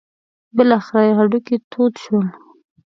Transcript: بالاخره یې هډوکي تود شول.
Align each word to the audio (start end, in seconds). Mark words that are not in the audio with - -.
بالاخره 0.55 1.01
یې 1.07 1.11
هډوکي 1.19 1.55
تود 1.71 1.93
شول. 2.03 2.25